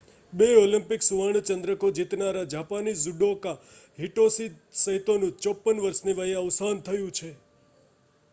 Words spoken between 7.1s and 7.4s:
છે